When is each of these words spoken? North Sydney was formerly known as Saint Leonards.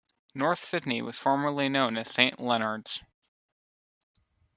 North 0.33 0.63
Sydney 0.65 1.03
was 1.03 1.19
formerly 1.19 1.69
known 1.69 1.95
as 1.95 2.09
Saint 2.09 2.39
Leonards. 2.39 3.03